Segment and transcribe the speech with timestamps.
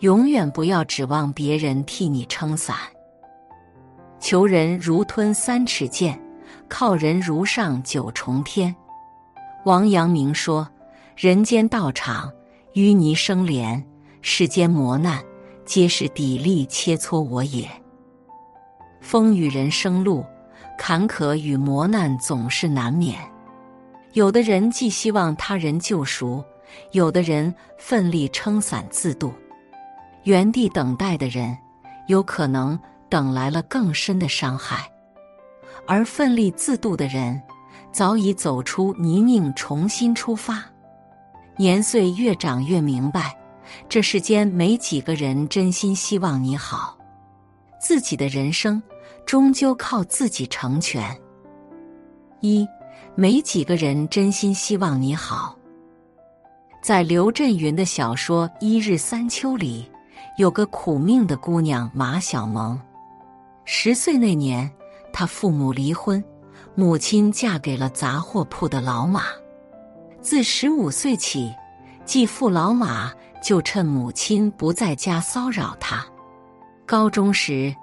[0.00, 2.76] 永远不要指望别人替你撑伞。
[4.18, 6.20] 求人如吞三尺剑，
[6.68, 8.74] 靠人如上九重天。
[9.64, 10.66] 王阳明说
[11.16, 12.32] ：“人间道场，
[12.74, 13.82] 淤泥生莲；
[14.22, 15.22] 世间磨难，
[15.66, 17.68] 皆是砥砺切磋我也。”
[19.02, 20.24] 风雨人生路，
[20.78, 23.18] 坎坷与磨难总是难免。
[24.14, 26.42] 有的人寄希望他人救赎，
[26.92, 29.32] 有的人奋力撑伞自渡。
[30.24, 31.56] 原地等待的人，
[32.06, 34.78] 有可能等来了更深的伤害；
[35.86, 37.40] 而奋力自渡的人，
[37.92, 40.64] 早已走出泥泞，重新出发。
[41.56, 43.36] 年岁越长越明白，
[43.88, 46.96] 这世间没几个人真心希望你好。
[47.80, 48.82] 自己的人生，
[49.24, 51.18] 终究靠自己成全。
[52.40, 52.66] 一。
[53.16, 55.58] 没几个人真心希望你好。
[56.80, 59.90] 在刘震云的小说《一日三秋》里，
[60.36, 62.80] 有个苦命的姑娘马小萌。
[63.64, 64.70] 十岁那年，
[65.12, 66.22] 她父母离婚，
[66.74, 69.24] 母亲嫁给了杂货铺的老马。
[70.20, 71.54] 自十五岁起，
[72.04, 76.04] 继父老马就趁母亲不在家骚扰她。
[76.86, 77.74] 高中时，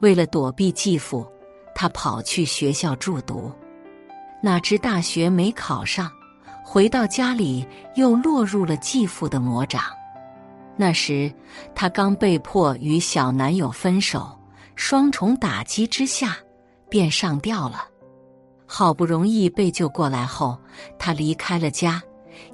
[0.00, 1.26] 为了躲避继父，
[1.74, 3.52] 她跑去学校住读。
[4.42, 6.10] 哪知大学没考上，
[6.64, 9.82] 回到家里又落入了继父的魔掌。
[10.76, 11.32] 那时
[11.74, 14.38] 她刚被迫与小男友分手，
[14.74, 16.36] 双重打击之下
[16.88, 17.88] 便上吊了。
[18.66, 20.58] 好不容易被救过来后，
[20.98, 22.02] 她离开了家，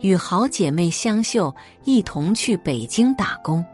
[0.01, 3.65] 与好姐妹香秀一同去北京打工。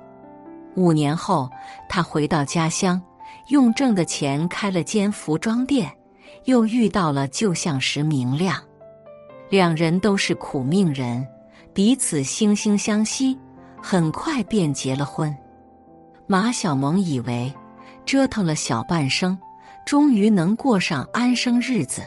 [0.76, 1.50] 五年后，
[1.88, 3.02] 她回到家乡，
[3.48, 5.92] 用挣的钱开了间服装店。
[6.44, 8.56] 又遇到了旧相识明亮，
[9.50, 11.26] 两人都是苦命人，
[11.74, 13.36] 彼此惺惺相惜，
[13.82, 15.34] 很快便结了婚。
[16.26, 17.52] 马小萌以为
[18.04, 19.38] 折腾了小半生，
[19.86, 22.02] 终于能过上安生日子，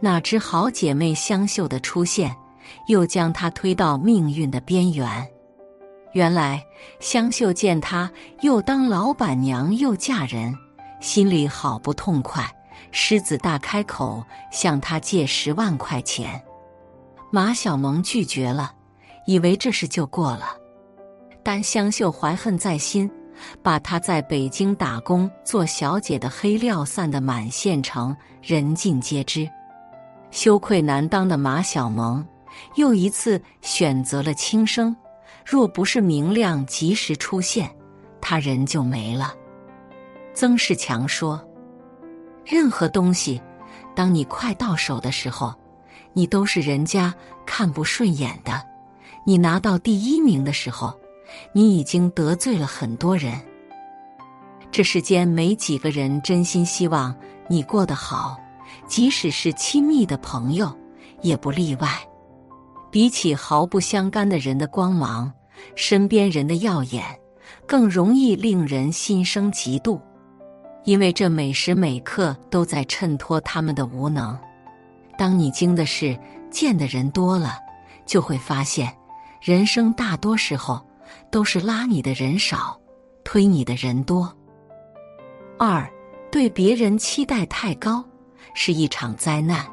[0.00, 2.34] 哪知好姐妹香秀的出现，
[2.86, 5.28] 又将她推到命运的边缘。
[6.12, 6.64] 原来
[7.00, 8.10] 香秀见她
[8.42, 10.54] 又当老板娘又嫁人，
[11.00, 12.48] 心里好不痛快。
[12.96, 14.22] 狮子大开口
[14.52, 16.40] 向他借十万块钱，
[17.32, 18.72] 马小萌拒绝了，
[19.26, 20.56] 以为这事就过了。
[21.44, 23.08] 但香秀怀恨在心，
[23.62, 29.48] 把他在北京打工做小姐的黑料散得满县城人尽皆知。
[30.30, 32.26] 羞愧难当的马小萌
[32.76, 34.96] 又一次选择了轻生。
[35.44, 37.70] 若不是明亮及时出现，
[38.18, 39.34] 他人就没了。
[40.32, 41.38] 曾仕强说。
[42.46, 43.40] 任何东西，
[43.94, 45.54] 当你快到手的时候，
[46.14, 48.54] 你都是人家看不顺眼的；
[49.26, 50.98] 你拿到第一名的时候，
[51.52, 53.40] 你已经得罪了很多人。
[54.70, 57.14] 这世间没几个人真心希望
[57.48, 58.36] 你过得好，
[58.86, 60.76] 即使是亲密的朋友，
[61.22, 61.88] 也不例外。
[62.90, 65.32] 比起毫不相干的人的光芒，
[65.74, 67.04] 身边人的耀眼，
[67.66, 70.00] 更容易令人心生嫉妒。
[70.84, 74.38] 因为这每时每刻都在衬托他们的无能。
[75.16, 76.18] 当你经的事、
[76.50, 77.58] 见的人多了，
[78.04, 78.92] 就会发现，
[79.40, 80.84] 人生大多时候
[81.30, 82.80] 都是拉你的人少，
[83.24, 84.32] 推你的人多。
[85.58, 85.88] 二，
[86.30, 88.04] 对别人期待太高
[88.54, 89.66] 是一场灾难。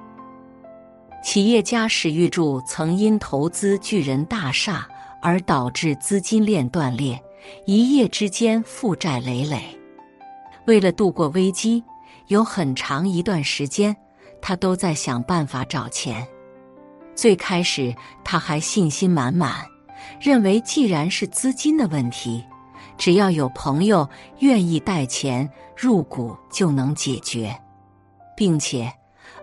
[1.24, 4.88] 企业家史玉柱曾因投资巨人大厦
[5.22, 7.22] 而导致资金链断裂，
[7.66, 9.63] 一夜之间负债累累。
[10.66, 11.84] 为了度过危机，
[12.28, 13.96] 有很长一段时间，
[14.42, 16.28] 他都在想办法找钱。
[17.13, 17.94] 最开始，
[18.24, 19.63] 他还信心满满，
[20.19, 22.44] 认为既然是资金的问题，
[22.98, 24.07] 只要有朋友
[24.39, 27.56] 愿意带钱入股就能解决，
[28.36, 28.92] 并且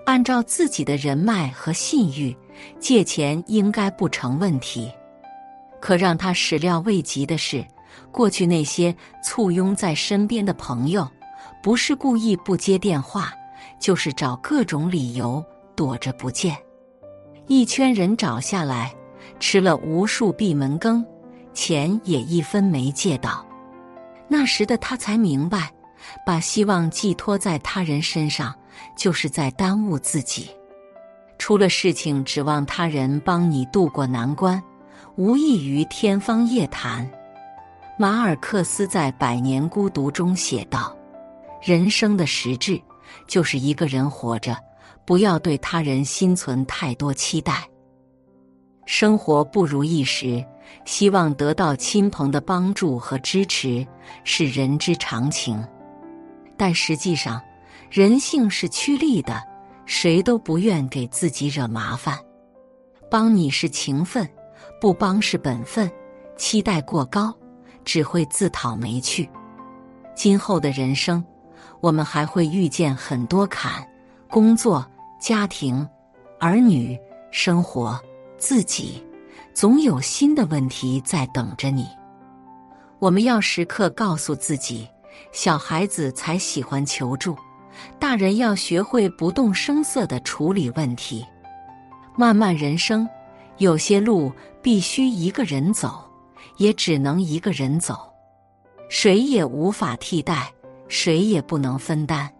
[0.06, 2.36] 按照自己的人脉和信誉，
[2.78, 4.90] 借钱应该不成问题。
[5.80, 7.64] 可让他始料未及的是。
[8.12, 11.06] 过去那些簇拥在身边的朋友，
[11.62, 13.32] 不是故意不接电话，
[13.80, 15.44] 就是找各种理由
[15.74, 16.56] 躲着不见。
[17.48, 18.94] 一圈人找下来，
[19.40, 21.04] 吃了无数闭门羹，
[21.54, 23.44] 钱也一分没借到。
[24.28, 25.72] 那时的他才明白，
[26.26, 28.54] 把希望寄托在他人身上，
[28.96, 30.50] 就是在耽误自己。
[31.38, 34.62] 出了事情，指望他人帮你渡过难关，
[35.16, 37.08] 无异于天方夜谭。
[37.96, 40.96] 马尔克斯在《百年孤独》中写道
[41.62, 42.80] ：“人生的实质
[43.26, 44.56] 就是一个人活着，
[45.04, 47.66] 不要对他人心存太多期待。
[48.90, 50.42] 生活不如意时，
[50.86, 53.86] 希望得到亲朋的帮助和支持
[54.24, 55.62] 是人之常情，
[56.56, 57.38] 但实际上，
[57.90, 59.42] 人性是趋利的，
[59.84, 62.18] 谁都不愿给自己惹麻烦。
[63.10, 64.26] 帮你是情分，
[64.80, 65.90] 不帮是本分。
[66.38, 67.34] 期待过高，
[67.84, 69.28] 只会自讨没趣。
[70.14, 71.22] 今后的人生，
[71.82, 73.86] 我们还会遇见很多坎：
[74.30, 74.82] 工作、
[75.20, 75.86] 家庭、
[76.40, 76.98] 儿女、
[77.30, 78.00] 生活。
[78.38, 79.02] 自己
[79.52, 81.86] 总有新的问题在等着你。
[83.00, 84.88] 我们要时刻告诉自己：
[85.32, 87.36] 小孩子才喜欢求助，
[87.98, 91.24] 大人要学会不动声色的处理问题。
[92.16, 93.08] 漫漫人生，
[93.58, 94.32] 有些路
[94.62, 96.02] 必须一个人走，
[96.56, 98.12] 也只能一个人走，
[98.88, 100.52] 谁也无法替代，
[100.88, 102.32] 谁也不能分担。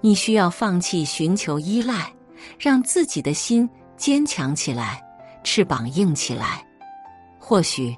[0.00, 2.12] 你需要放弃寻求依赖，
[2.58, 5.03] 让自己的心坚强起来。
[5.44, 6.64] 翅膀硬起来，
[7.38, 7.94] 或许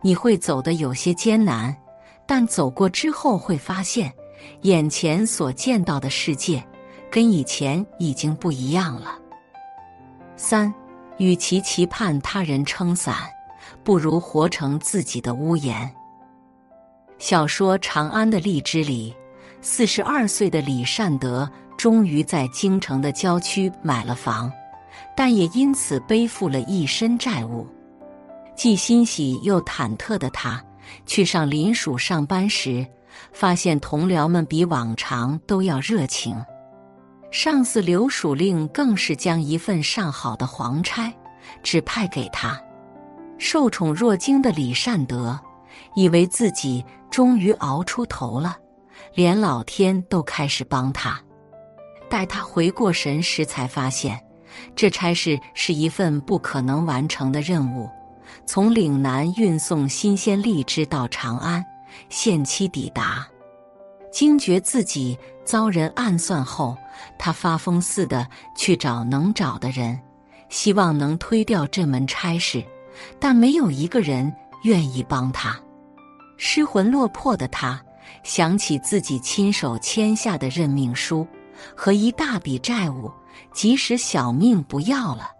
[0.00, 1.74] 你会走得有些艰难，
[2.26, 4.12] 但走过之后会发现，
[4.62, 6.62] 眼前所见到的世界
[7.10, 9.18] 跟以前已经不一样了。
[10.36, 10.72] 三，
[11.18, 13.16] 与其期盼他人撑伞，
[13.82, 15.90] 不如活成自己的屋檐。
[17.18, 19.14] 小说《长安的荔枝》里，
[19.60, 24.50] 四十二岁的李善德终于在京城的郊区买了房。
[25.16, 27.66] 但也因此背负了一身债务，
[28.56, 30.62] 既欣喜又忐忑的他，
[31.06, 32.86] 去上林署上班时，
[33.32, 36.34] 发现同僚们比往常都要热情，
[37.30, 41.12] 上司刘署令更是将一份上好的黄差
[41.62, 42.60] 指派给他。
[43.38, 45.38] 受宠若惊的李善德，
[45.94, 48.56] 以为自己终于熬出头了，
[49.14, 51.18] 连老天都开始帮他。
[52.08, 54.20] 待他回过神时，才发现。
[54.74, 57.88] 这差事是一份不可能完成的任务。
[58.46, 61.64] 从岭南运送新鲜荔枝到长安，
[62.08, 63.26] 限期抵达。
[64.12, 66.76] 惊觉自己遭人暗算后，
[67.18, 68.26] 他发疯似的
[68.56, 69.98] 去找能找的人，
[70.48, 72.64] 希望能推掉这门差事，
[73.18, 74.32] 但没有一个人
[74.64, 75.58] 愿意帮他。
[76.36, 77.80] 失魂落魄的他，
[78.22, 81.26] 想起自己亲手签下的任命书
[81.76, 83.12] 和一大笔债务。
[83.52, 85.30] 即使小命不要了，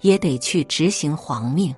[0.00, 1.74] 也得去执行皇命。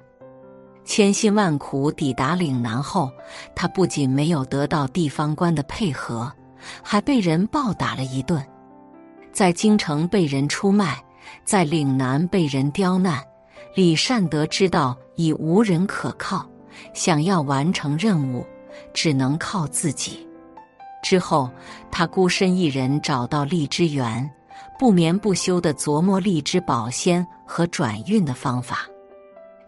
[0.84, 3.10] 千辛万苦抵达岭南后，
[3.54, 6.32] 他不仅没有得到地方官的配合，
[6.82, 8.44] 还被人暴打了一顿。
[9.32, 11.02] 在京城被人出卖，
[11.44, 13.22] 在岭南被人刁难，
[13.76, 16.44] 李善德知道已无人可靠，
[16.92, 18.44] 想要完成任务，
[18.92, 20.26] 只能靠自己。
[21.02, 21.48] 之后，
[21.90, 24.28] 他孤身一人找到荔枝园。
[24.78, 28.86] 不眠不休地琢磨荔枝保鲜和转运的方法，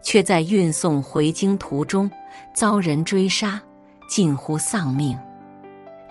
[0.01, 2.09] 却在运送回京途中
[2.53, 3.61] 遭人追杀，
[4.09, 5.17] 近乎丧命。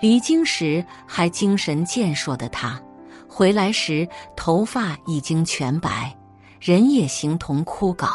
[0.01, 2.81] 离京时还精神健硕的他，
[3.29, 6.17] 回来时头发已经全白，
[6.61, 8.09] 人也形同枯槁。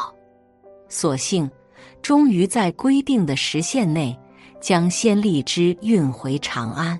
[0.87, 1.49] 所幸，
[2.01, 4.17] 终于在规定的时限内
[4.59, 6.99] 将鲜荔枝运回长安。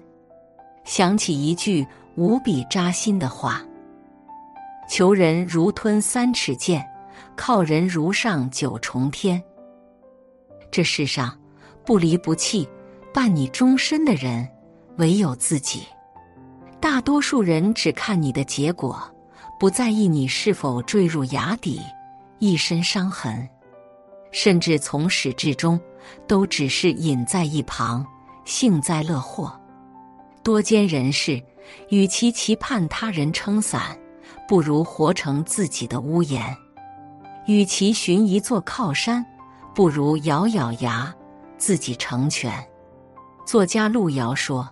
[0.86, 3.64] 想起一句无比扎心的话。
[4.90, 6.84] 求人如吞三尺剑，
[7.36, 9.42] 靠人如上九重天。
[10.72, 11.40] 这世上
[11.86, 12.68] 不离不弃、
[13.14, 14.50] 伴你终身的人，
[14.98, 15.84] 唯有自己。
[16.82, 19.00] 大多数人只看你的结果，
[19.60, 21.80] 不在意你是否坠入崖底，
[22.40, 23.48] 一身伤痕，
[24.32, 25.80] 甚至从始至终
[26.28, 28.04] 都只是隐在一旁，
[28.44, 29.56] 幸灾乐祸。
[30.42, 31.40] 多艰人事，
[31.90, 33.96] 与其期盼他人撑伞。
[34.50, 36.44] 不如活成自己的屋檐，
[37.46, 39.24] 与其寻一座靠山，
[39.76, 41.14] 不如咬咬牙
[41.60, 42.52] 自己成全。
[43.46, 44.68] 作家路遥说：“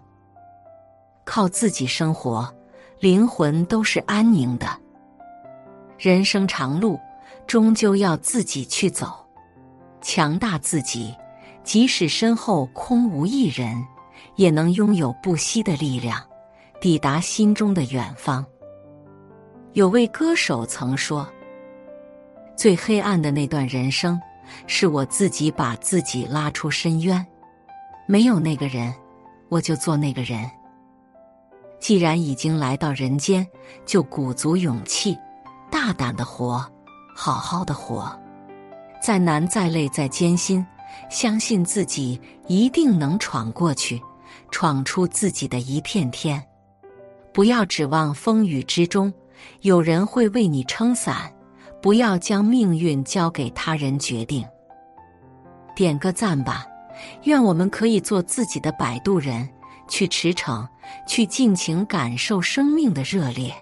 [1.24, 2.52] 靠自己生活，
[3.00, 4.68] 灵魂都是安宁的。
[6.00, 7.00] 人生长路，
[7.46, 9.28] 终究要自己去走。
[10.02, 11.16] 强大自己，
[11.64, 13.86] 即使身后空无一人，
[14.38, 16.20] 也能拥有不息的力量，
[16.82, 18.44] 抵达心中的远方。”
[19.78, 21.32] 有位歌手曾说
[22.58, 24.20] ：“最黑暗的那段人生，
[24.66, 27.24] 是我自己把自己拉出深渊。
[28.08, 28.92] 没有那个人，
[29.50, 30.50] 我就做那个人。
[31.80, 33.46] 既然已经来到人间，
[33.86, 35.16] 就鼓足勇气，
[35.70, 36.66] 大胆的活，
[37.16, 38.12] 好好的活。
[39.00, 40.66] 再难、再累、再艰辛，
[41.08, 44.02] 相信自己一定能闯过去，
[44.50, 46.44] 闯出自己的一片天。
[47.32, 49.14] 不要指望风雨之中。”
[49.62, 51.32] 有人会为你撑伞，
[51.82, 54.46] 不要将命运交给他人决定。
[55.76, 56.66] 点个赞吧，
[57.24, 59.48] 愿我们可以做自己的摆渡人，
[59.88, 60.68] 去驰骋，
[61.08, 63.54] 去尽情感受生命的热烈。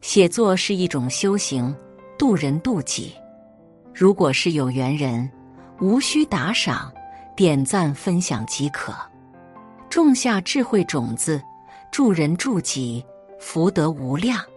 [0.00, 1.74] 写作是一种修行，
[2.18, 3.14] 渡人渡己。
[3.94, 5.30] 如果是有缘人，
[5.80, 6.92] 无需打赏，
[7.36, 8.94] 点赞分享即可，
[9.90, 11.42] 种下智慧种子，
[11.90, 13.04] 助人助己，
[13.42, 14.51] 福德无量。